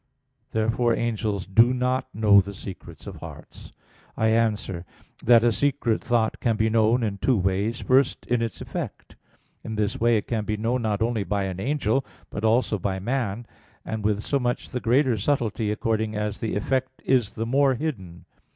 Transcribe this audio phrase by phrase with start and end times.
[0.51, 3.71] Therefore angels do not know the secrets of hearts.
[4.17, 4.83] I answer
[5.23, 9.15] that, A secret thought can be known in two ways: first, in its effect.
[9.63, 12.97] In this way it can be known not only by an angel, but also by
[12.97, 13.45] man;
[13.85, 18.25] and with so much the greater subtlety according as the effect is the more hidden.